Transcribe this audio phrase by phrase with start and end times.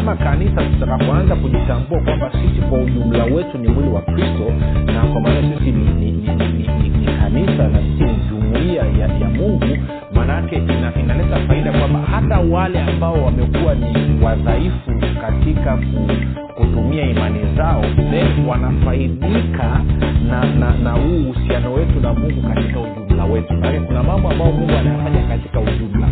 [0.00, 4.52] kama kanisa tutakapoanza kujitambua kwamba sisi kwa ujumla wetu ni mwili wa kristo
[4.86, 8.82] na kwa maana sisi ni, ni, ni, ni, ni, ni kanisa na sisi ni jumuia
[8.82, 9.66] ya, ya mungu
[10.14, 16.08] maanaake ina, inaleta faida kwamba hata wale ambao wamekuwa ni wadhaifu katika ku,
[16.56, 19.80] kutumia imani zao then wanafaidika
[20.28, 23.52] na na na huu uhusiano wetu na mungu katika ujumla wetu.
[23.54, 26.08] Maanake kuna mambo ambayo mungu anayafanya katika ujumla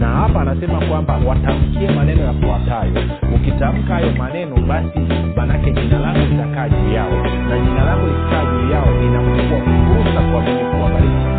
[0.00, 2.92] na hapa anasema kwamba watamkie maneno yafuatayo.
[3.34, 4.98] Ukitamka hayo maneno basi
[5.36, 10.42] manake jina lako litakaa juu yao na jina lako likikaa juu yao inakuwa fursa kwa
[10.70, 11.30] kuwabariki.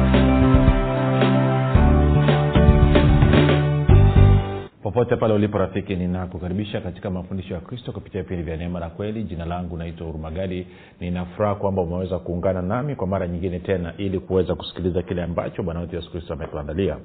[4.84, 9.24] Popote pale ulipo rafiki ninakukaribisha katika mafundisho ya kristo kupitia vipindi vya neema na kweli.
[9.24, 10.68] Jina langu naitwa urumagadi
[11.00, 15.80] ninafuraha kwamba umeweza kuungana nami kwa mara nyingine tena ili kuweza kusikiliza kile ambacho bwana
[15.80, 16.98] wetu yesu kristo ametuandalia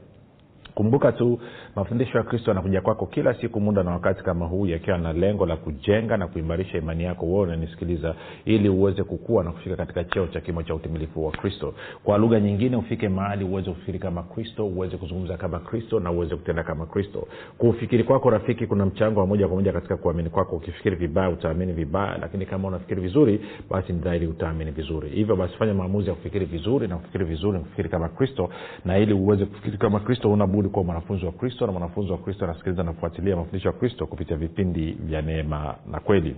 [0.77, 1.39] kumbuka tu
[1.77, 5.47] mafundisho ya kristo yanakuja kwako kila siku muda na wakati kama huu yakiwa na lengo
[5.47, 10.27] la kujenga na kuimarisha imani yako wewe unanisikiliza ili uweze kukua na kufika katika cheo
[10.27, 11.75] cha kimo cha utimilifu wa kristo.
[12.05, 16.37] Kwa lugha nyingine ufike mahali uweze kufikiri kama kristo uweze kuzungumza kama kristo na uweze
[16.37, 17.29] kutenda kama kristo.
[17.59, 20.57] Kufikiri kwako rafiki kuna mchango wa moja kwa moja katika kuamini kwako.
[20.57, 25.09] Ukifikiri vibaya utaamini vibaya lakini kama unafikiri vizuri basi ni dhahiri utaamini vizuri.
[25.09, 28.51] Hivyo basi fanya maamuzi ya kufikiri vizuri na kufikiri vizuri kufikiri kama kristo
[28.85, 32.45] na ili uweze kufikiri kama kristo una kuwa mwanafunzi wa kristo na mwanafunzi wa kristo
[32.45, 36.36] anasikiliza na kufuatilia mafundisho ya kristo kupitia vipindi vya neema na kweli.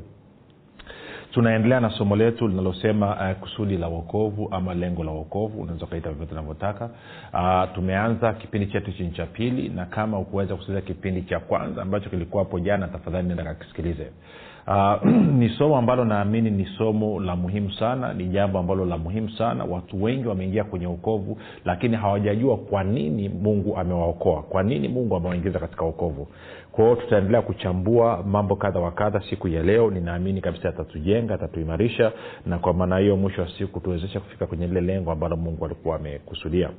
[1.33, 6.09] Tunaendelea na somo letu linalosema uh, kusudi la uokovu ama lengo la uokovu unaweza ukaita
[6.09, 6.91] vyovyote unavyotaka.
[7.35, 12.11] Uh, tumeanza kipindi chetu chini cha pili na kama ukuweza kusikiliza kipindi cha kwanza ambacho
[12.11, 14.11] kilikuwa hapo jana tafadhali nenda kakisikilize
[14.69, 15.01] Uh,
[15.41, 19.65] ni somo ambalo naamini ni somo la muhimu sana ni jambo ambalo la muhimu sana.
[19.65, 25.59] Watu wengi wameingia kwenye ukovu lakini hawajajua kwa nini mungu amewaokoa kwa nini mungu amewaingiza
[25.59, 26.29] katika ukovu
[26.73, 29.91] kwao tutaendelea kuchambua mambo kadha wa kadha siku ya leo.
[29.91, 32.13] Ninaamini kabisa atatujenga atatuimarisha
[32.47, 35.97] na kwa maana hiyo mwisho wa siku tuwezeshe kufika kwenye lile lengo ambalo mungu alikuwa
[35.97, 36.71] amekusudia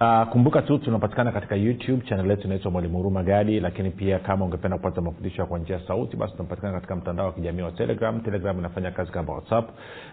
[0.00, 4.44] Uh, kumbuka tu tunapatikana katika youtube chanel yetu inaitwa mwalimu huruma gadi lakini pia kama
[4.44, 8.20] ungependa kupata mafundisho kwa njia sauti basi tunapatikana katika mtandao wa kijamii wa telegram.
[8.20, 9.68] Telegram inafanya kazi kama whatsapp.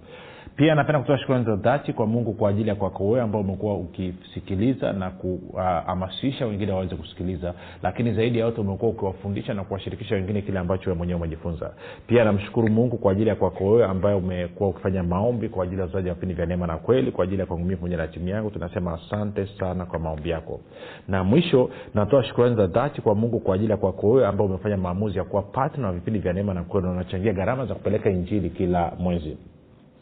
[0.55, 3.75] pia napenda kutoa shukrani za dhati kwa mungu kwa ajili ya kwako wewe ambao umekuwa
[3.77, 7.53] ukisikiliza na kuhamasisha uh, wengine waweze kusikiliza.
[7.83, 11.71] Lakini zaidi ya yote umekuwa ukiwafundisha na kuwashirikisha wengine kile ambacho wewe mwenyewe umejifunza.
[12.07, 15.87] Pia namshukuru mungu kwa ajili ya kwako wewe ambaye umekuwa ukifanya maombi kwa ajili ya
[15.87, 18.49] uzaji wa vipindi vya neema na kweli kwa ajili ya kuangumia pamoja na timu yangu.
[18.51, 20.59] Tunasema asante sana kwa maombi yako.
[21.07, 24.77] Na mwisho natoa shukrani za dhati kwa mungu kwa ajili ya kwako wewe ambao umefanya
[24.77, 28.09] maamuzi ya kuwa patna wa vipindi vya neema na kweli na unachangia gharama za kupeleka
[28.09, 29.37] injili kila mwezi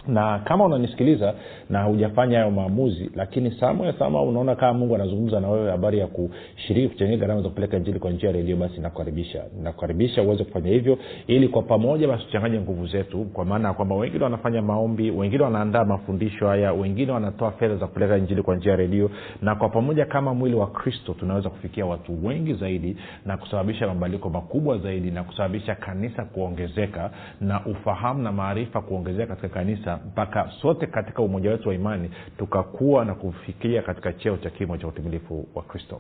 [0.08, 1.34] na kama unanisikiliza
[1.69, 3.52] na hujafanya hayo maamuzi lakini
[4.00, 8.00] sama unaona kama mungu anazungumza na wewe habari ya kushiriki kuchangia gharama za kupeleka injili
[8.00, 9.44] kwa njia ya redio basi nakukaribisha.
[9.63, 10.97] Nakukaribisha uweze kufanya hivyo
[11.28, 15.44] ili kwa pamoja basi tuchanganye nguvu zetu kwa maana ya kwamba wengine wanafanya maombi wengine
[15.44, 19.09] wanaandaa mafundisho haya wengine wanatoa fedha za kupeleka injili kwa njia ya redio
[19.42, 24.30] na kwa pamoja kama mwili wa kristo tunaweza kufikia watu wengi zaidi na kusababisha mabadiliko
[24.30, 27.12] makubwa zaidi na kusababisha kanisa kuongezeka
[27.42, 33.06] na ufahamu na maarifa kuongezeka katika kanisa mpaka sote katika umoja wetu wa imani tukakuwa
[33.06, 36.00] na kufikia katika cheo cha kimo cha utimilifu wa kristo.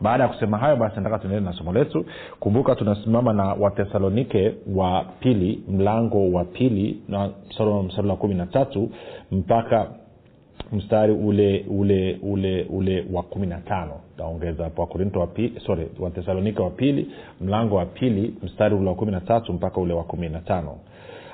[0.00, 2.06] Baada ya kusema hayo basi nataka tuendelee na somo letu.
[2.40, 8.90] Kumbuka tunasimama na wathesalonike wa pili mlango wa pili na mstari kumi na tatu
[9.32, 9.90] mpaka
[10.72, 13.92] mstari ule ule ule ule wa kumi na tano.
[14.16, 15.26] Taongeza hapo wakorinto wa
[15.66, 19.94] sorry watesalonike wa pili mlango wa pili mstari ule wa kumi na tatu mpaka ule
[19.94, 20.78] wa kumi na tano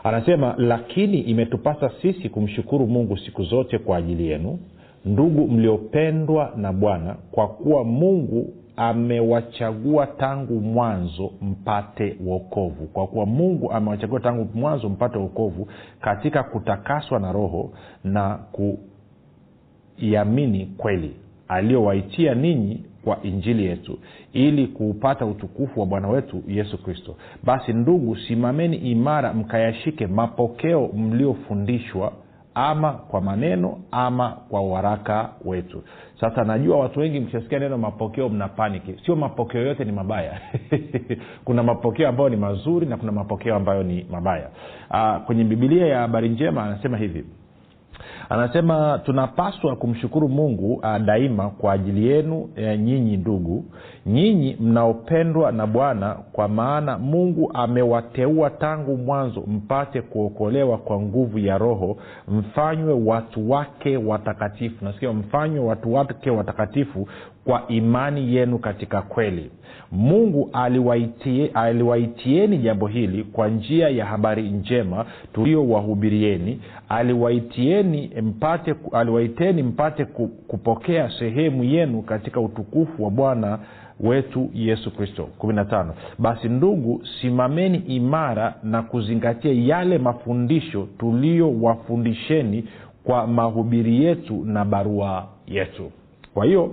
[0.04, 4.58] anasema lakini imetupasa sisi kumshukuru mungu siku zote kwa ajili yenu
[5.04, 12.86] ndugu mliopendwa na bwana kwa kuwa mungu amewachagua tangu mwanzo mpate wokovu.
[12.86, 15.68] Kwa kuwa mungu amewachagua tangu mwanzo mpate wokovu
[16.00, 17.72] katika kutakaswa na roho
[18.04, 18.38] na
[19.96, 21.14] kuiamini kweli.
[21.48, 23.98] Aliyowaitia ninyi kwa injili yetu
[24.32, 27.16] ili kuupata utukufu wa bwana wetu yesu kristo.
[27.42, 32.12] Basi ndugu simameni imara mkayashike mapokeo mliofundishwa
[32.54, 35.82] ama kwa maneno ama kwa uharaka wetu.
[36.20, 38.94] Sasa najua watu wengi mkishasikia neno mapokeo mna paniki.
[39.06, 40.40] Sio mapokeo yote ni mabaya.
[41.44, 44.48] Kuna mapokeo ambayo ni mazuri na kuna mapokeo ambayo ni mabaya.
[44.90, 47.24] Aa, kwenye bibilia ya habari njema anasema hivi
[48.28, 53.64] anasema tunapaswa kumshukuru mungu uh, daima kwa ajili yenu uh, nyinyi ndugu.
[54.06, 61.58] Nyinyi mnaopendwa na bwana kwa maana mungu amewateua tangu mwanzo mpate kuokolewa kwa nguvu ya
[61.58, 61.96] roho
[62.28, 64.84] mfanywe watu wake watakatifu.
[64.84, 67.08] Nasikia mfanywe watu wake watakatifu
[67.44, 69.50] kwa imani yenu katika kweli.
[69.92, 80.04] Mungu aliwaitie, aliwaitieni jambo hili kwa njia ya habari njema tuliyowahubirieni aliwaitieni mpate aliwaiteni mpate
[80.48, 83.58] kupokea sehemu yenu katika utukufu wa bwana
[84.00, 85.28] wetu yesu kristo.
[85.38, 85.86] 15
[86.18, 92.64] basi ndugu simameni imara na kuzingatia yale mafundisho tuliyowafundisheni
[93.04, 95.90] kwa mahubiri yetu na barua yetu.
[96.34, 96.72] Kwa hiyo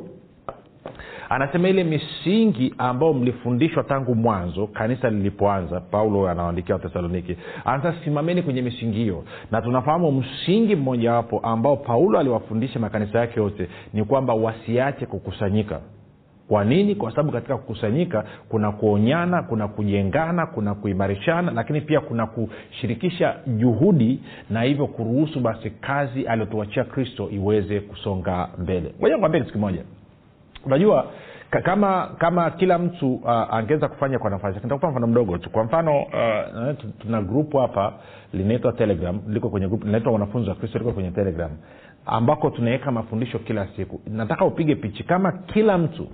[1.29, 7.37] anasema ile misingi ambayo mlifundishwa tangu mwanzo kanisa lilipoanza paulo anawaandikia wathesaloniki.
[7.65, 9.23] Anasema simameni kwenye misingi hiyo.
[9.51, 15.79] Na tunafahamu msingi mmojawapo ambao paulo aliwafundisha makanisa yake yote ni kwamba wasiache kukusanyika.
[16.47, 16.95] Kwa nini?
[16.95, 24.19] Kwa sababu katika kukusanyika kuna kuonyana kuna kujengana kuna kuimarishana lakini pia kuna kushirikisha juhudi
[24.49, 28.93] na hivyo kuruhusu basi kazi aliyotuachia kristo iweze kusonga mbele.
[28.99, 29.83] Moja kitu kimoja
[30.65, 31.11] unajua
[31.63, 35.49] kama kama kila mtu uh, angeweza kufanya kwa nafasi nitakupa mfano mdogo tu.
[35.49, 37.93] Kwa mfano uh, tuna grupu hapa
[38.33, 41.51] linaitwa telegram liko kwenye grupu linaitwa wanafunzi wa kristo liko kwenye telegram
[42.05, 44.01] ambako tunaweka mafundisho kila siku.
[44.07, 46.07] Nataka upige pichi kama kila mtu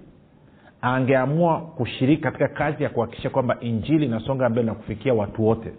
[0.82, 5.74] angeamua kushiriki katika kazi ya kuhakikisha kwamba injili inasonga mbele na kufikia watu wote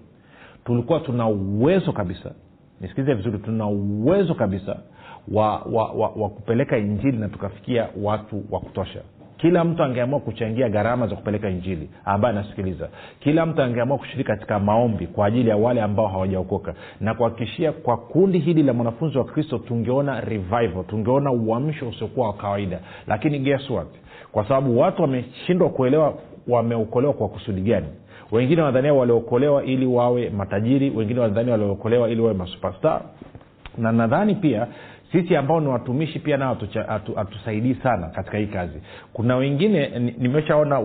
[0.65, 2.31] tulikuwa tuna uwezo kabisa
[2.81, 4.77] nisikilize vizuri tuna uwezo kabisa
[5.33, 9.01] wa, wa, wa, wa kupeleka injili na tukafikia watu wa kutosha.
[9.37, 11.91] Kila mtu angeamua kuchangia gharama za kupeleka injili.
[12.05, 12.89] Ambaye anasikiliza
[13.21, 16.75] kila mtu angeamua kushiriki katika maombi kwa ajili ya wale ambao hawajaokoka.
[17.01, 22.33] Na kuhakikishia kwa kundi hili la mwanafunzi wa kristo tungeona revival tungeona uamsho usiokuwa wa
[22.33, 22.81] kawaida.
[23.07, 23.89] Lakini guess what?
[24.33, 26.15] Kwa sababu watu wameshindwa kuelewa
[26.49, 27.87] wameokolewa kwa kusudi gani?
[28.33, 33.01] Wengine wanadhania waliokolewa ili wawe matajiri wengine wanadhania waliokolewa ili wawe masuperstar
[33.79, 34.67] na nadhani pia
[35.17, 36.57] sisi ambao ni watumishi pia nao
[37.17, 38.79] hatusaidii atu, sana katika hii kazi.
[39.13, 40.79] Kuna wengine nimeshaona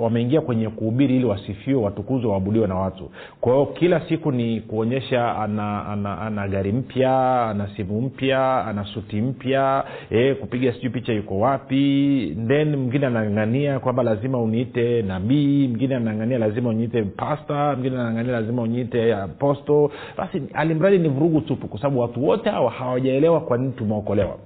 [0.00, 3.10] wameingia wa, wa, kwenye kuhubiri ili wasifiwe watukuzwe waabudiwe na watu.
[3.40, 8.84] Kwa hiyo kila siku ni kuonyesha ana, ana, ana gari mpya ana simu mpya ana
[8.84, 15.68] suti mpya e, kupiga sijui picha yuko wapi then mwingine anang'ang'ania kwamba lazima uniite nabii
[15.68, 21.68] mwingine anang'ania lazima uniite pasta mwingine anang'ania lazima uniite aposto basi alimradi ni vurugu tupu
[21.68, 24.38] kwa sababu watu wote hawa hawajaelewa tumeokolewa kwa nini tumeokolewa?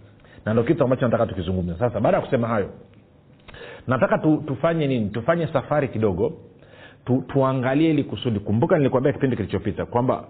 [0.44, 2.70] Na ndo kitu ambacho nataka tukizungumza sasa baada ya kusema hayo
[3.86, 5.10] nataka tu, tufanye nini?
[5.10, 6.32] Tufanye safari kidogo
[7.04, 8.40] tu, tuangalie ili kusudi.
[8.40, 10.24] Kumbuka nilikwambia kipindi kilichopita kwamba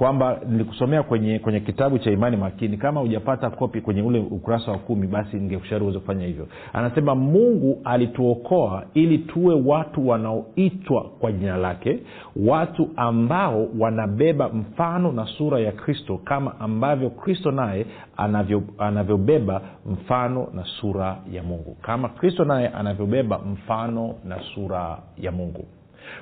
[0.00, 2.76] kwamba nilikusomea kwenye kwenye kitabu cha imani makini.
[2.76, 6.48] Kama hujapata kopi kwenye ule ukurasa wa kumi basi ningekushauri uweze kufanya hivyo.
[6.72, 11.98] Anasema mungu alituokoa ili tuwe watu wanaoitwa kwa jina lake
[12.36, 17.86] watu ambao wanabeba mfano na sura ya kristo kama ambavyo kristo naye
[18.16, 21.76] anavyo, anavyobeba mfano na sura ya mungu.
[21.82, 25.64] Kama kristo naye anavyobeba mfano na sura ya mungu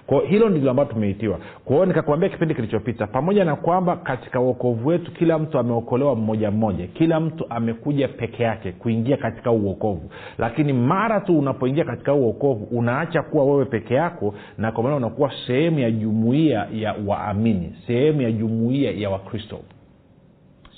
[0.06, 1.38] kwao hilo ndilo ambalo tumeitiwa.
[1.64, 6.86] Kwao nikakwambia kipindi kilichopita pamoja na kwamba katika uokovu wetu kila mtu ameokolewa mmoja mmoja
[6.86, 13.22] kila mtu amekuja peke yake kuingia katika uokovu lakini mara tu unapoingia katika uokovu unaacha
[13.22, 18.32] kuwa wewe peke yako na kwa maana unakuwa sehemu ya jumuiya ya waamini sehemu ya
[18.32, 19.58] jumuiya ya wakristo.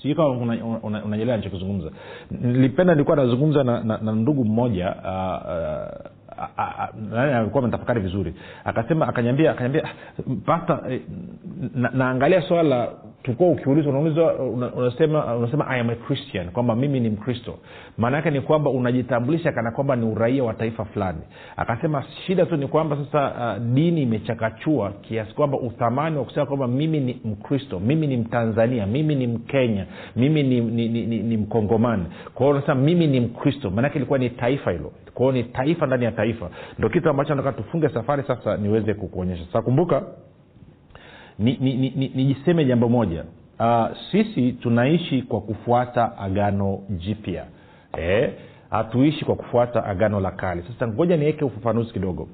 [0.03, 1.03] Sijui kama unaelewa una,
[2.31, 6.11] nilipenda nilikuwa nazungumza na, na, na ndugu mmoja uh, uh,
[7.37, 8.35] alikuwa ametafakari vizuri.
[8.65, 9.89] Akasema akanyambia akanyambia
[10.47, 11.01] pasta eh,
[11.75, 12.89] naangalia swala la
[13.23, 14.35] tulikuwa ukiulizwa unaulizwa
[14.77, 17.59] unasema unasema i am a christian kwamba mimi ni mkristo.
[17.99, 21.19] Maana yake ni kwamba unajitambulisha kana kwamba ni uraia wa taifa fulani.
[21.57, 26.69] Akasema shida tu ni kwamba sasa uh, dini imechakachua kiasi kwamba uthamani wa kusema kwamba
[26.69, 29.87] mimi ni mkristo mimi ni mtanzania mimi ni mkenya
[30.17, 32.05] mimi ni, ni, ni, ni, ni mkongomani.
[32.35, 33.71] Kwa unasema mimi ni mkristo.
[33.71, 34.93] Maanake ilikuwa ni taifa hilo.
[35.15, 36.51] Kwao ni taifa ndani ya taifa.
[36.79, 39.45] Ndo kitu ambacho nataka tufunge safari sasa niweze kukuonyesha.
[39.47, 40.03] Sasa kumbuka
[41.41, 43.25] nijiseme ni, ni, ni, jambo moja.
[43.61, 47.45] Uh, sisi tunaishi kwa kufuata agano jipya.
[48.71, 50.63] Hatuishi e, kwa kufuata agano la kale.
[50.63, 52.29] Sasa ngoja niweke ufafanuzi kidogo.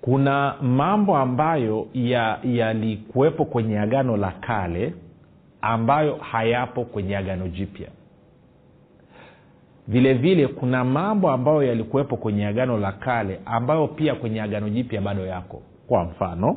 [0.00, 1.86] Kuna mambo ambayo
[2.44, 4.94] yalikuwepo ya kwenye agano la kale
[5.60, 7.88] ambayo hayapo kwenye agano jipya.
[9.88, 15.00] Vile vile kuna mambo ambayo yalikuwepo kwenye agano la kale ambayo pia kwenye agano jipya
[15.00, 15.62] bado yako.
[15.86, 16.56] Kwa mfano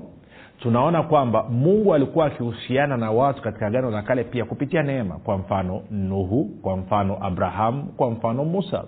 [0.59, 5.15] tunaona kwamba mungu alikuwa akihusiana na watu katika agano la kale pia kupitia neema.
[5.15, 8.83] Kwa mfano nuhu kwa mfano abrahamu kwa mfano musa.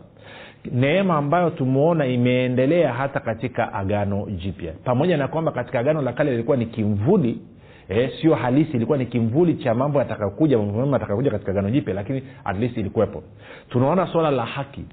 [0.71, 4.73] Neema ambayo tumeona imeendelea hata katika agano jipya.
[4.83, 7.41] Pamoja na kwamba katika agano la kale ilikuwa ni kimvuli
[7.89, 11.93] eh, sio halisi ilikuwa ni kimvuli cha mambo yatakakuja mambo mema yatakayokuja katika agano jipya
[11.93, 13.23] lakini at least ilikuwepo.
[13.69, 14.85] Tunaona swala la haki.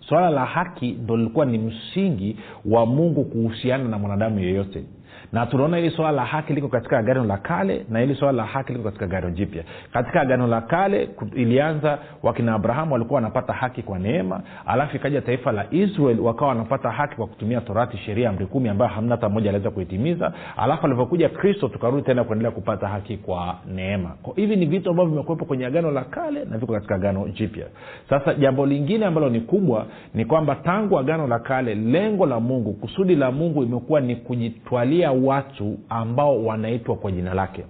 [0.00, 4.84] Swala la haki ndo lilikuwa ni msingi wa mungu kuhusiana na mwanadamu yeyote
[5.32, 8.44] na tunaona hili swala la haki liko katika agano la kale na hili swala la
[8.44, 9.62] haki liko katika agano jipya.
[9.92, 15.52] Katika agano la kale ilianza wakina abrahamu walikuwa wanapata haki kwa neema alafu ikaja taifa
[15.52, 19.50] la israel wakawa wanapata haki kwa kutumia torati sheria amri kumi ambayo hamna hata mmoja
[19.50, 20.32] aliweza kuitimiza.
[20.56, 24.10] Alafu alivyokuja kristo tukarudi tena kuendelea kupata haki kwa neema.
[24.36, 27.66] Hivi ni vitu ambavyo vimekuwepo kwenye agano la kale na viko katika agano jipya.
[28.10, 32.72] Sasa jambo lingine ambalo ni kubwa ni kwamba tangu agano la kale lengo la mungu
[32.72, 37.64] kusudi la mungu imekuwa ni kujitwalia watu ambao wanaitwa kwa jina lake.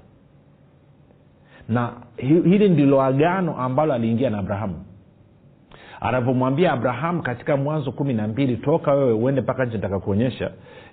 [1.69, 4.85] Na hili ndilo agano ambalo aliingia na abrahamu.
[6.01, 10.51] Anavyomwambia abrahamu katika mwanzo kumi na mbili toka wewe uende mpaka nchi nitakakuonyesha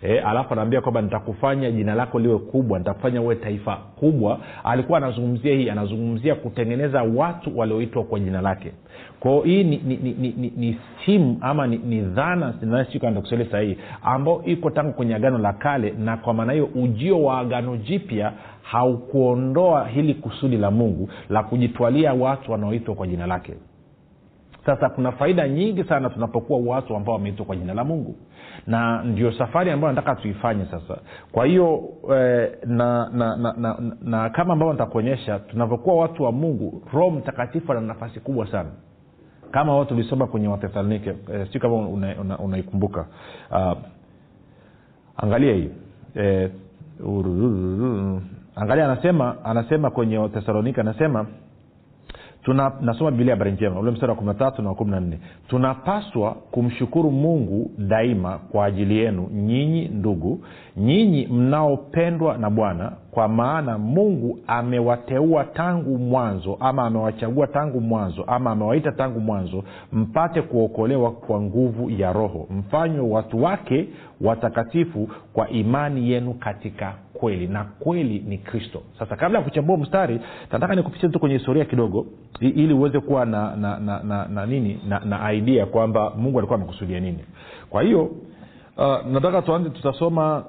[0.07, 4.39] e, alafu anaambia kwamba nitakufanya jina lako liwe kubwa nitakufanya uwe taifa kubwa.
[4.63, 8.71] Alikuwa anazungumzia hii anazungumzia kutengeneza watu walioitwa kwa jina lake.
[9.19, 12.53] Kwao hii ni, ni, ni, ni, ni, ni simu ama ni, ni dhana
[13.21, 17.39] kuseli sahii ambao iko tangu kwenye agano la kale na kwa maana hiyo ujio wa
[17.39, 23.53] agano jipya haukuondoa hili kusudi la mungu la kujitwalia watu wanaoitwa kwa jina lake
[24.65, 28.15] sasa kuna faida nyingi sana tunapokuwa watu ambao wameitwa kwa jina la mungu.
[28.67, 30.97] Na ndio safari ambayo nataka tuifanye sasa.
[31.31, 31.83] Kwa hiyo
[32.15, 37.09] eh, na, na, na, na, na, na kama ambavyo nitakuonyesha tunavyokuwa watu wa mungu roho
[37.11, 38.69] mtakatifu ana nafasi kubwa sana.
[39.51, 41.75] Kama wao tulisoma kwenye wathesalonike eh, si kama
[42.39, 43.05] unaikumbuka
[43.51, 43.77] una, una uh,
[45.17, 45.69] angalia hii.
[46.15, 46.51] Eh,
[48.55, 51.25] angalia anasema anasema kwenye wathesalonike anasema
[52.45, 54.99] tuna nasoma bibilia habari njema ule mstari wa kumi na tatu na wa kumi na
[54.99, 55.19] nne.
[55.47, 60.41] Tunapaswa kumshukuru mungu daima kwa ajili yenu nyinyi ndugu
[60.77, 68.51] nyinyi mnaopendwa na bwana kwa maana mungu amewateua tangu mwanzo ama amewachagua tangu mwanzo ama
[68.51, 72.47] amewaita tangu mwanzo mpate kuokolewa kwa nguvu ya roho.
[72.49, 73.87] Mfanywe watu wake
[74.21, 80.19] watakatifu kwa imani yenu katika kweli na kweli ni kristo sasa kabla ya kuchambua mstari
[80.51, 82.05] nataka nikupitia tu kwenye historia kidogo
[82.39, 86.59] ili uweze kuwa na na, na, na, na nini na, na idea kwamba mungu alikuwa
[86.59, 87.19] amekusudia nini
[87.69, 88.03] kwa hiyo
[88.77, 90.45] uh, nataka tuanze tutasoma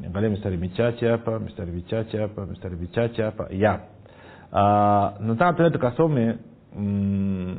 [0.00, 3.80] niangalie mistari michache hapa mistari michache hapa mistari michache hapa ya
[4.52, 6.34] uh, nataka tuende tukasome
[6.78, 7.56] mm,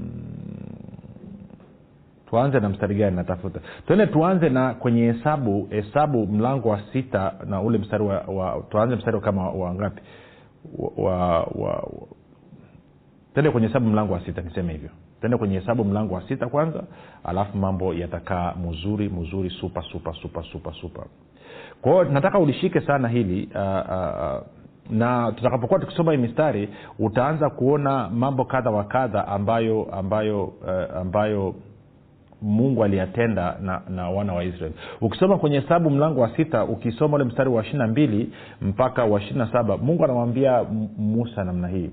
[2.32, 3.60] tuanze na mstari gani natafuta?
[3.88, 8.96] Tuende tuanze na kwenye hesabu hesabu mlango wa sita na ule mstari wa, wa tuanze
[8.96, 10.02] mstari kama wangapi
[10.98, 11.84] wa, wa, wa
[13.36, 14.90] tende kwenye hesabu mlango wa sita niseme hivyo.
[15.22, 16.84] Tende kwenye hesabu mlango wa sita kwanza
[17.24, 21.06] alafu mambo yatakaa mzuri mzuri supa supa supa supa supa
[21.82, 24.42] kwao nataka ulishike sana hili uh, uh,
[24.90, 26.70] na tutakapokuwa tukisoma hii mistari
[27.00, 31.56] utaanza kuona mambo kadha wa kadha ambayo ambayo uh, ambayo
[32.42, 37.24] mungu aliyatenda na, na wana wa israeli ukisoma kwenye hesabu mlango wa sita ukisoma ule
[37.24, 38.30] mstari wa ishirina mbili
[38.62, 40.64] mpaka wa ishirina saba mungu anamwambia
[40.98, 41.90] musa namna hii.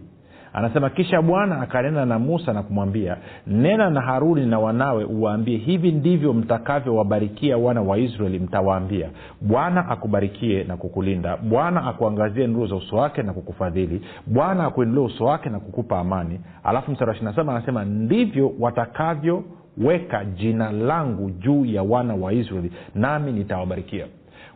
[0.52, 5.92] Anasema kisha bwana akanena na musa na kumwambia nena na haruni na wanawe uwaambie hivi
[5.92, 9.08] ndivyo mtakavyowabarikia wana wa israeli mtawaambia
[9.40, 15.24] bwana akubarikie na kukulinda bwana akuangazie nuru za uso wake na kukufadhili bwana akuinulie uso
[15.24, 19.44] wake na kukupa amani alafu mstari wa anasema ndivyo watakavyo
[19.84, 24.06] weka jina langu juu ya wana wa israeli nami nitawabarikia.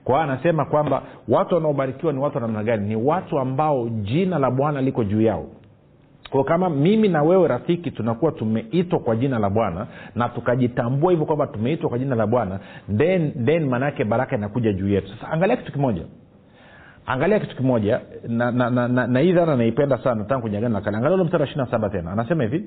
[0.04, 2.88] Kwa hiyo anasema kwamba watu wanaobarikiwa ni watu wa namna gani?
[2.88, 5.46] Ni watu ambao jina la bwana liko juu yao.
[6.30, 11.26] Kwa kama mimi na wewe rafiki tunakuwa tumeitwa kwa jina la bwana na tukajitambua hivyo
[11.26, 12.60] kwamba tumeitwa kwa jina la bwana
[12.96, 15.08] then, then maanaake baraka inakuja juu yetu.
[15.08, 16.02] Sasa angalia kitu kimoja.
[17.06, 20.96] Angalia kitu kimoja na, na, na, na, na naipenda sana tangu kwenye agano la kale.
[20.96, 22.12] Angalia ule mstari wa ishiri na saba tena.
[22.12, 22.64] Anasema hivi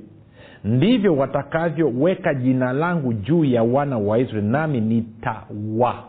[0.64, 6.04] ndivyo watakavyoweka jina langu juu ya wana wa israeli nami nitawa.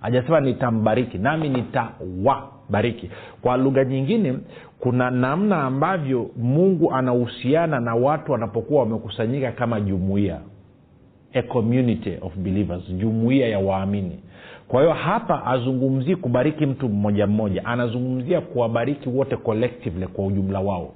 [0.00, 3.10] Hajasema nitambariki nami nitawabariki
[3.42, 4.38] kwa lugha nyingine
[4.80, 10.40] kuna namna ambavyo mungu anahusiana na watu wanapokuwa wamekusanyika kama jumuiya
[11.32, 14.20] a community of believers jumuiya ya waamini.
[14.68, 20.92] Kwa hiyo hapa azungumzii kubariki mtu mmoja mmoja anazungumzia kuwabariki wote collectively kwa ujumla wao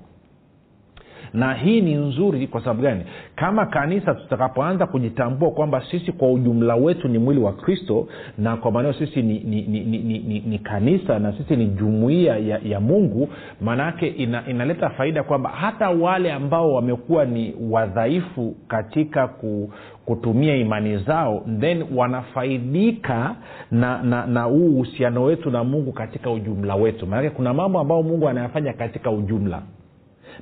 [1.34, 3.04] na hii ni nzuri kwa sababu gani?
[3.36, 8.08] Kama kanisa tutakapoanza kujitambua kwamba sisi kwa ujumla wetu ni mwili wa kristo
[8.38, 11.66] na kwa maanao sisi ni, ni, ni, ni, ni, ni, ni kanisa na sisi ni
[11.66, 13.28] jumuiya ya, ya mungu
[13.60, 19.72] maanaake ina, inaleta faida kwamba hata wale ambao wamekuwa ni wadhaifu katika ku
[20.04, 23.36] kutumia imani zao then wanafaidika
[23.70, 27.06] na na na huu uhusiano wetu na mungu katika ujumla wetu.
[27.06, 29.62] Maanake kuna mambo ambayo mungu anayafanya katika ujumla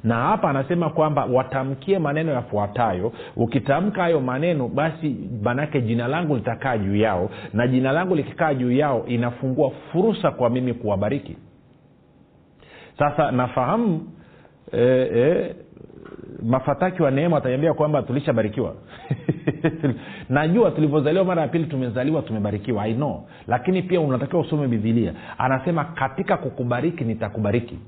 [0.04, 3.12] na hapa anasema kwamba watamkie maneno yafuatayo.
[3.36, 8.72] Ukitamka hayo maneno basi manake jina langu litakaa juu yao na jina langu likikaa juu
[8.72, 11.36] yao inafungua fursa kwa mimi kuwabariki.
[12.98, 14.06] Sasa nafahamu
[14.72, 14.80] e,
[15.16, 15.54] e,
[16.42, 18.74] mafataki wa neema wataniambia kwamba tulishabarikiwa.
[20.28, 23.28] Najua tulivyozaliwa mara ya pili tumezaliwa tumebarikiwa i know.
[23.46, 27.78] Lakini pia unatakiwa usome bidhilia anasema katika kukubariki nitakubariki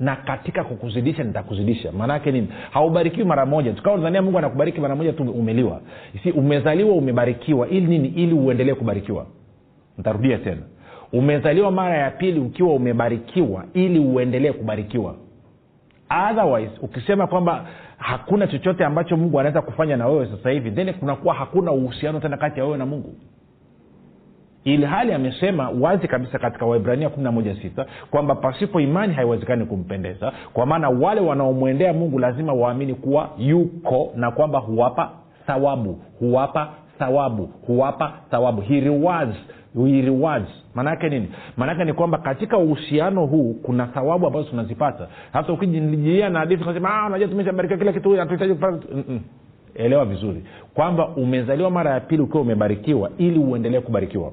[0.00, 1.92] na katika kukuzidisha nitakuzidisha.
[1.92, 2.48] Maanaake nini?
[2.70, 3.72] Haubarikiwi mara moja.
[3.72, 5.80] Tukawa dhania mungu anakubariki mara moja tu umeliwa.
[6.22, 7.68] Si umezaliwa umebarikiwa.
[7.68, 8.08] Ili nini?
[8.08, 9.26] Ili uendelee kubarikiwa.
[9.98, 10.62] Ntarudia tena.
[11.12, 15.14] Umezaliwa mara ya pili ukiwa umebarikiwa ili uendelee kubarikiwa.
[16.30, 17.66] Otherwise ukisema kwamba
[17.98, 22.36] hakuna chochote ambacho mungu anaweza kufanya na wewe sasa hivi then kunakuwa hakuna uhusiano tena
[22.36, 23.14] kati ya wewe na mungu
[24.64, 30.32] ili hali amesema wazi kabisa katika waibrania 116 kwamba pasipo imani haiwezekani kumpendeza.
[30.52, 35.10] Kwa maana wale wanaomwendea mungu lazima waamini kuwa yuko na kwamba huwapa
[35.46, 38.60] thawabu huwapa thawabu huwapa thawabu.
[38.60, 39.36] He rewards
[39.76, 40.48] rewards.
[40.74, 41.28] Maanaake nini?
[41.56, 45.06] Maanaake ni kwamba katika uhusiano huu kuna thawabu ambazo tunazipata.
[45.32, 48.78] Hasa ukijilia na hadithi unasema unajua tumeshabarikiwa kila kitu hatuhitaji kupata
[49.74, 50.44] elewa vizuri.
[50.74, 54.32] Kwamba umezaliwa mara ya pili ukiwa umebarikiwa ili uendelee kubarikiwa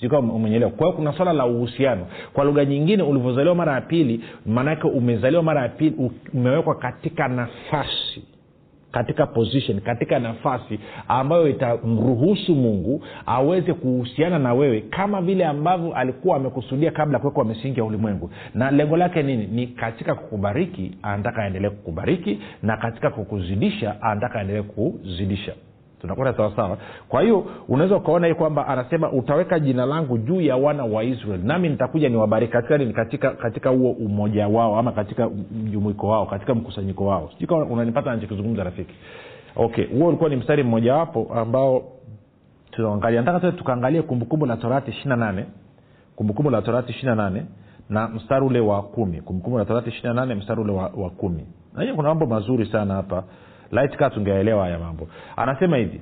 [0.00, 2.06] sikuwa umenyelewa kwa hiyo kuna swala la uhusiano.
[2.32, 8.22] Kwa lugha nyingine ulivyozaliwa mara ya pili maanake umezaliwa mara ya pili umewekwa katika nafasi
[8.92, 16.36] katika position katika nafasi ambayo itamruhusu mungu aweze kuhusiana na wewe kama vile ambavyo alikuwa
[16.36, 18.30] amekusudia kabla kuwekwa misingi ya ulimwengu.
[18.54, 19.46] Na lengo lake nini?
[19.46, 25.52] Ni katika kukubariki anataka aendelee kukubariki na katika kukuzidisha anataka aendelee kukuzidisha
[26.04, 26.78] tunakwenda sawasawa.
[27.08, 31.40] Kwa hiyo unaweza ukaona hii kwamba anasema utaweka jina langu juu ya wana wa israel.
[31.44, 32.52] Nami nitakuja niwabariki.
[32.52, 32.92] Katika nini?
[33.42, 35.28] Katika huo umoja wao ama katika
[35.64, 37.30] mjumuiko wao katika mkusanyiko wao.
[37.32, 38.94] Sijui kama unanipata nachokizungumza rafiki.
[39.56, 41.82] Okay huo ulikuwa ni mstari mmojawapo ambao
[42.70, 43.22] tunaangalia.
[43.22, 45.44] Nataka tukaangalie kumbukumbu la torati ishiri na nane.
[46.16, 47.46] Kumbukumbu la torati ishiri na nane
[47.88, 49.20] na mstari ule wa kumi.
[49.20, 51.46] Kumbukumbu la torati ishiri na nane mstari ule wa, wa kumi.
[51.76, 53.24] Najua kuna mambo mazuri sana hapa
[53.96, 55.08] kaa tungeelewa haya mambo.
[55.36, 56.00] Anasema hivi.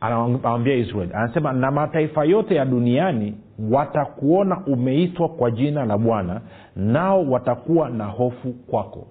[0.00, 1.08] Anawambia israel.
[1.14, 3.34] Anasema na mataifa yote ya duniani
[3.70, 6.40] watakuona umeitwa kwa jina la bwana
[6.76, 9.06] nao watakuwa na hofu kwako.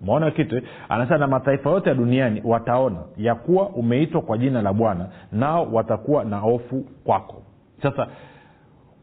[0.00, 4.72] Maona kitu anasema na mataifa yote ya duniani wataona ya kuwa umeitwa kwa jina la
[4.72, 7.42] bwana nao watakuwa na hofu kwako.
[7.82, 8.06] Sasa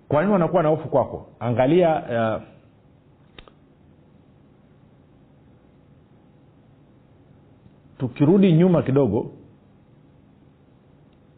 [0.08, 1.28] kwa nini wanakuwa na hofu kwako?
[1.40, 2.42] Angalia uh,
[8.02, 9.32] tukirudi nyuma kidogo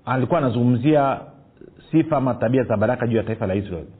[0.06, 1.20] alikuwa anazungumzia
[1.92, 3.92] sifa ama tabia za baraka juu ya taifa la israeli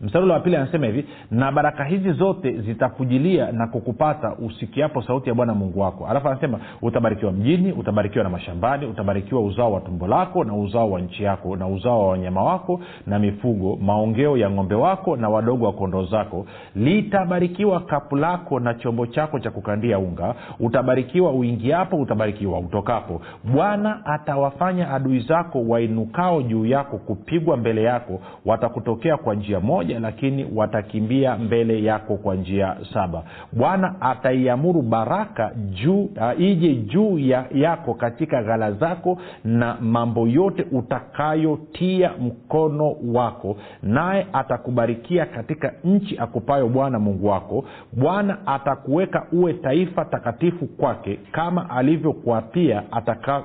[0.00, 5.34] mstari wa pili anasema hivi na baraka hizi zote zitakujilia na kukupata usikiapo sauti ya
[5.34, 6.06] bwana mungu wako.
[6.06, 11.00] Alafu anasema utabarikiwa mjini utabarikiwa na mashambani utabarikiwa uzao wa tumbo lako na uzao wa
[11.00, 15.64] nchi yako na uzao wa wanyama wako na mifugo maongeo ya ng'ombe wako na wadogo
[15.66, 16.46] wa kondoo zako.
[16.76, 20.34] Litabarikiwa kapu lako na chombo chako cha kukandia unga.
[20.60, 23.20] Utabarikiwa uingiapo utabarikiwa utokapo.
[23.44, 30.00] Bwana atawafanya adui zako wainukao juu yako kupigwa mbele yako watakutokea kwa njia moja moja
[30.00, 33.22] lakini watakimbia mbele yako kwa njia saba.
[33.52, 40.66] Bwana ataiamuru baraka juu uh, ije juu ya, yako katika ghala zako na mambo yote
[40.72, 47.64] utakayotia mkono wako naye atakubarikia katika nchi akupayo bwana mungu wako.
[47.92, 52.82] Bwana atakuweka uwe taifa takatifu kwake kama alivyokuapia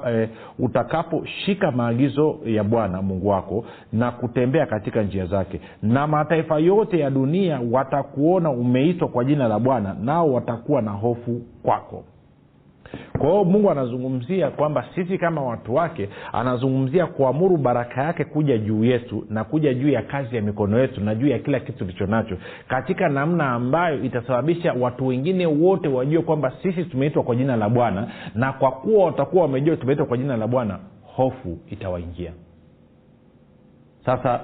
[0.10, 0.30] eh,
[0.60, 5.60] utakaposhika maagizo ya bwana mungu wako na kutembea katika njia zake.
[5.84, 11.42] Na mataifa yote ya dunia watakuona umeitwa kwa jina la bwana nao watakuwa na hofu
[11.64, 12.04] kwako.
[13.18, 18.84] Kwa hiyo mungu anazungumzia kwamba sisi kama watu wake anazungumzia kuamuru baraka yake kuja juu
[18.84, 22.06] yetu na kuja juu ya kazi ya mikono yetu na juu ya kila kitu tulicho
[22.06, 27.70] nacho katika namna ambayo itasababisha watu wengine wote wajue kwamba sisi tumeitwa kwa jina la
[27.70, 30.80] bwana na kwa kuwa watakuwa wamejua tumeitwa kwa jina la bwana
[31.16, 32.32] hofu itawaingia.
[34.06, 34.40] Sasa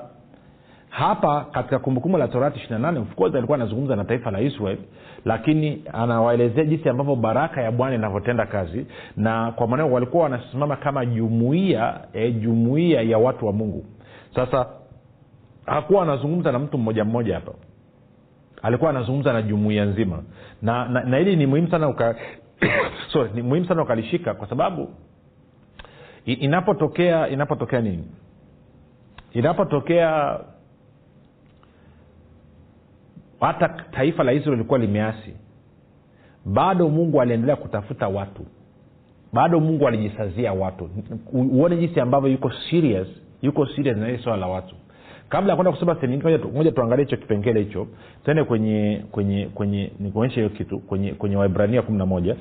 [0.89, 4.78] hapa katika kumbukumbu la torati 28 of course alikuwa anazungumza na taifa la israel
[5.25, 8.86] lakini anawaelezea jinsi ambavyo baraka ya bwana inavyotenda kazi
[9.17, 13.86] na kwa maneno walikuwa wanasimama kama jumuia e, jumuia ya watu wa mungu.
[14.36, 14.65] Sasa
[15.65, 17.52] hakuwa anazungumza na mtu mmoja mmoja hapa.
[18.62, 20.23] Alikuwa anazungumza na jumuia nzima.
[20.62, 22.15] Na, na, na hili ni muhimu sana uka
[23.13, 24.89] sorry, ni muhimu sana ukalishika kwa sababu
[26.25, 28.04] inapotokea inapotokea nini?
[29.34, 30.39] Inapotokea
[33.47, 35.34] hata taifa la israel lilikuwa limeasi.
[36.45, 38.45] Bado mungu aliendelea kutafuta watu.
[39.34, 40.89] Bado mungu alijisazia watu.
[41.34, 43.08] Uone jinsi ambavyo yuko serious
[43.41, 44.75] yuko serious na hili swala la watu.
[45.30, 45.97] Kabla ya kwenda kusoma
[46.54, 47.88] moja tuangalie hicho kipengele hicho.
[48.25, 52.36] Tende kwenye kwenye kwenye nikuonyeshe hiyo kitu kwenye kwenye waibrania kumi na moja.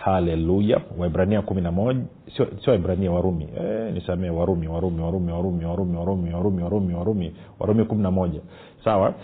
[0.00, 0.80] Haleluya.
[0.98, 2.00] Waibrania kumi na moja
[2.36, 3.48] sio sio waibrania warumi.
[3.60, 8.40] E, nisamee warumi warumi warumi warumi warumi warumi warumi warumi warumi warumi kumi na moja.
[8.84, 9.14] Sawa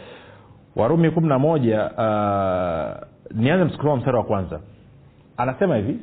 [0.78, 3.08] warumi kumi na moja uh,
[3.40, 4.60] nianze msukuma mstari wa kwanza.
[5.36, 5.96] Anasema hivi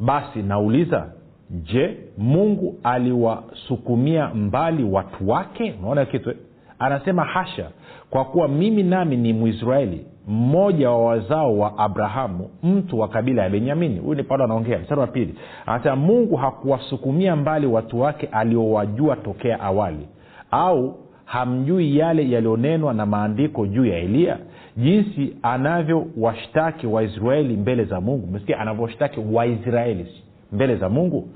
[0.00, 1.06] basi nauliza
[1.50, 5.74] je mungu aliwasukumia mbali watu wake?
[5.80, 6.36] Unaona kitu eh?
[6.78, 7.70] anasema hasha
[8.10, 13.50] kwa kuwa mimi nami ni mwisraeli mmoja wa wazao wa abrahamu mtu wa kabila ya
[13.50, 13.98] benyamini.
[13.98, 15.34] Huyu ni paulo anaongea mstari wa pili.
[15.66, 20.08] Anasema mungu hakuwasukumia mbali watu wake aliowajua tokea awali
[20.50, 24.38] au hamjui yale yaliyonenwa na maandiko juu ya eliya
[24.76, 28.26] jinsi anavyowashtaki waisraeli mbele za mungu.
[28.26, 30.06] Mesikia anavyoshtaki waisraeli
[30.52, 31.28] mbele za mungu?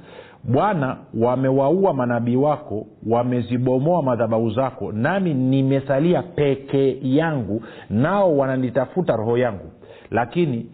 [0.45, 9.71] Bwana wamewaua manabii wako wamezibomoa madhabahu zako nami nimesalia pekee yangu nao wananitafuta roho yangu.
[10.11, 10.67] Lakini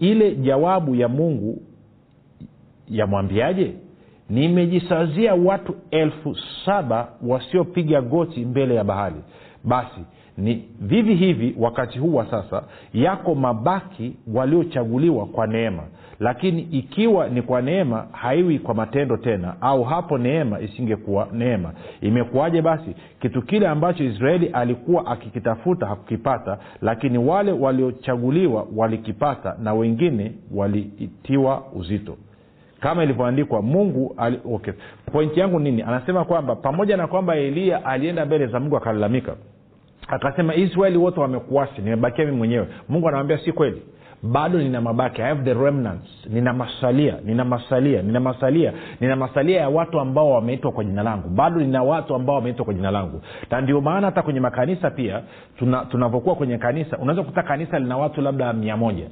[0.00, 1.62] ile jawabu ya mungu
[2.88, 3.72] yamwambiaje
[4.30, 9.20] nimejisazia watu elfu saba wasiopiga goti mbele ya bahari.
[9.64, 10.00] Basi
[10.38, 12.62] ni vivi hivi wakati huu wa sasa
[12.94, 15.82] yako mabaki waliochaguliwa kwa neema.
[16.20, 21.72] Lakini ikiwa ni kwa neema haiwi kwa matendo tena au hapo neema isingekuwa neema.
[22.00, 22.94] Imekuwaje basi?
[23.20, 32.16] Kitu kile ambacho israeli alikuwa akikitafuta hakukipata lakini wale waliochaguliwa walikipata na wengine waliitiwa uzito
[32.80, 34.74] kama ilivyoandikwa mungu ali, okay.
[35.12, 35.82] pointi yangu nini?
[35.82, 39.34] Anasema kwamba pamoja na kwamba eliya alienda mbele za mungu akalalamika
[40.08, 42.66] akasema israeli wote wamekuasi nimebakia mi mwenyewe.
[42.88, 43.82] Mungu anamwambia si kweli.
[44.22, 45.22] Bado nina mabaki.
[45.22, 46.08] I have the remnants.
[46.30, 47.14] Nina masalia.
[47.24, 48.02] Nina masalia.
[48.02, 48.72] Nina masalia.
[49.00, 51.28] Nina masalia ya watu ambao wameitwa kwa jina langu.
[51.28, 53.20] Bado nina watu ambao wameitwa kwa jina langu.
[53.50, 55.22] Na ndio maana hata kwenye makanisa pia
[55.90, 59.06] tunavyokuwa kwenye kanisa unaweza kukuta kanisa lina watu labda mia moja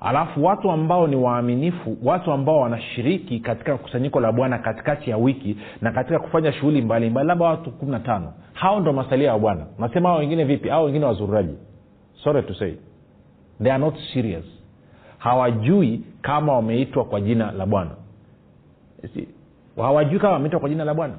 [0.00, 5.56] alafu watu ambao ni waaminifu watu ambao wanashiriki katika kusanyiko la bwana katikati ya wiki
[5.80, 9.66] na katika kufanya shughuli mbalimbali labda watu kumi na tano hao ndo masalia ya bwana.
[9.78, 10.70] Nasema hao wengine vipi?
[10.70, 11.54] Au wengine wazururaji.
[12.24, 12.72] Sorry to say.
[13.62, 14.44] They are not serious.
[15.18, 17.90] Hawajui kama wameitwa kwa jina la bwana.
[19.76, 21.14] Hawajui kama wameitwa kwa jina la bwana.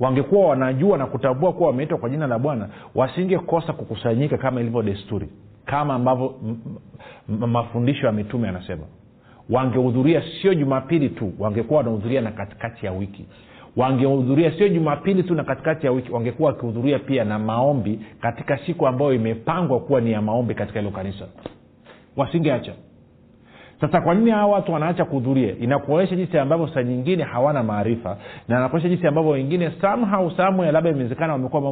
[0.00, 5.28] Wangekuwa wanajua na kutambua kuwa wameitwa kwa jina la bwana wasingekosa kukusanyika kama ilivyo desturi
[5.66, 6.56] kama ambavyo m-
[7.28, 8.82] m- mafundisho ya mitume yanasema.
[9.50, 13.24] Wangehudhuria sio jumapili tu wangekuwa wanahudhuria na katikati ya wiki.
[13.76, 18.86] Wangehudhuria sio jumapili tu na katikati ya wiki wangekuwa wakihudhuria pia na maombi katika siku
[18.86, 21.28] ambayo imepangwa kuwa ni ya maombi katika hilo kanisa.
[22.16, 22.72] Wasingeacha
[23.80, 25.56] sasa kwa nini hawa watu wanaacha kuhudhuria?
[25.58, 28.16] Inakuonyesha jinsi ambavyo saa nyingine hawana maarifa
[28.48, 31.62] na nakuonyesha jinsi ambavyo wengine somehow somewhere labda imewezekana wamekuwa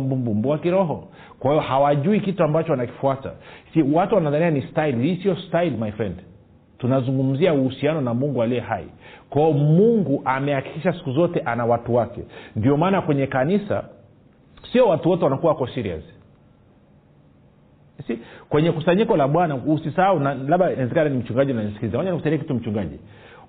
[0.45, 1.09] wa kiroho.
[1.39, 3.31] Kwa hiyo hawajui kitu ambacho wanakifuata.
[3.75, 5.03] Si watu wanadhania ni style.
[5.03, 6.17] Hii sio style my friend.
[6.79, 8.87] Tunazungumzia uhusiano na mungu aliye hai.
[9.31, 12.21] Kwao mungu amehakikisha siku zote ana watu wake.
[12.57, 13.85] Ndio maana kwenye kanisa
[14.73, 16.14] sio watu wote wanakuwa wako serious
[18.07, 22.99] si kwenye kusanyiko la bwana usisahau labda inawezekana ni mchungaji nanisikiza moja nikusaidie kitu mchungaji.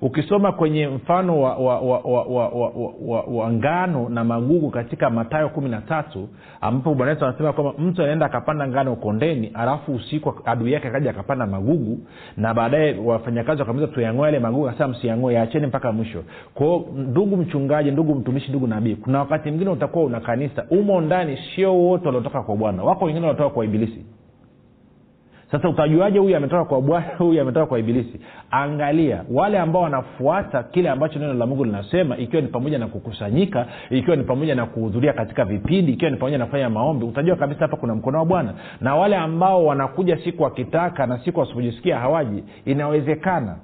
[0.02, 4.70] Ukisoma kwenye mfano wa, wa, wa, wa, wa, wa, wa, wa, wa ngano na magugu
[4.70, 6.30] katika matayo kumi na tatu
[6.62, 11.10] ambapo bwana yesu anasema kwamba mtu anaenda akapanda ngano kondeni alafu usiku adui yake akaja
[11.10, 12.00] akapanda magugu
[12.38, 14.68] na baadaye wafanyakazi wakamiza tuyang'oe yale magugu?
[14.70, 16.24] Akasema msiyang'oe yaacheni mpaka mwisho.
[16.54, 21.38] Kwao ndugu mchungaji ndugu mtumishi ndugu nabii kuna wakati mwingine utakuwa una kanisa umo ndani
[21.56, 24.06] sio wote waliotoka kwa bwana wako wengine waliotoka kwa ibilisi
[25.56, 28.20] sasa utajuaje huyu ametoka kwa bwana huyu ametoka kwa ibilisi?
[28.52, 33.68] Angalia wale ambao wanafuata kile ambacho neno la mungu linasema ikiwa ni pamoja na kukusanyika
[33.90, 37.60] ikiwa ni pamoja na kuhudhuria katika vipindi ikiwa ni pamoja na kufanya maombi utajua kabisa
[37.60, 38.54] hapa kuna mkono wa bwana.
[38.82, 43.56] Na wale ambao wanakuja siku wakitaka na siku wasipojisikia hawaji inawezekana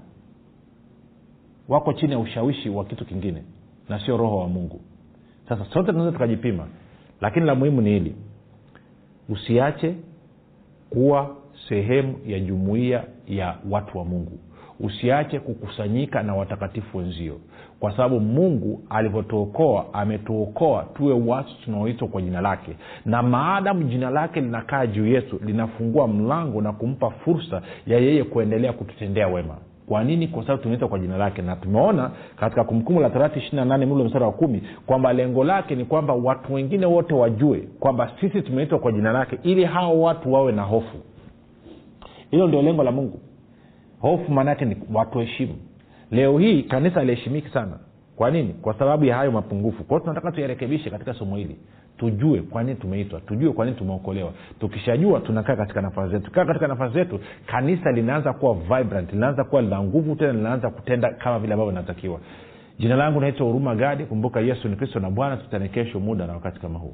[1.69, 3.43] wako chini ya ushawishi wa kitu kingine
[3.89, 4.81] na sio roho wa mungu.
[5.49, 6.67] Sasa sote tunaweza tukajipima
[7.21, 8.15] lakini la muhimu ni hili.
[9.29, 9.95] Usiache
[10.89, 14.39] kuwa sehemu ya jumuiya ya watu wa mungu.
[14.79, 17.37] Usiache kukusanyika na watakatifu wenzio.
[17.79, 22.75] Kwa sababu mungu alivyotuokoa ametuokoa tuwe watu tunaoitwa kwa jina lake.
[23.05, 28.73] Na maadamu jina lake linakaa juu yetu linafungua mlango na kumpa fursa ya yeye kuendelea
[28.73, 29.57] kututendea wema.
[29.87, 30.27] Kwa nini?
[30.27, 31.41] Kwa sababu tumeitwa kwa jina lake.
[31.41, 36.13] Na tumeona katika kumbukumbu la torati mlo mstari wa kumi kwamba lengo lake ni kwamba
[36.13, 40.61] watu wengine wote wajue kwamba sisi tumeitwa kwa jina lake ili hao watu wawe na
[40.63, 40.97] hofu
[42.31, 43.19] hilo ndio lengo la mungu.
[43.99, 45.55] Hofu maanaake ni watu heshimu
[46.11, 47.79] leo hii kanisa aliheshimiki sana.
[48.15, 48.53] Kwa nini?
[48.53, 49.83] Kwa sababu ya hayo mapungufu.
[49.83, 51.55] Kwao tunataka tuyarekebishe katika somo hili.
[51.97, 53.19] Tujue kwa nini tumeitwa.
[53.21, 54.31] Tujue kwa nini tumeokolewa.
[54.59, 56.31] Tukishajua tunakaa katika nafasi zetu.
[56.31, 61.09] Kaa katika nafasi zetu kanisa linaanza kuwa vibrant linaanza kuwa lina nguvu tena linaanza kutenda
[61.13, 62.19] kama vile ambavyo linatakiwa.
[62.79, 64.05] Jina langu naitwa huruma gadi.
[64.05, 65.37] Kumbuka yesu ni kristo na bwana.
[65.37, 66.93] Tutane kesho muda na wakati kama huu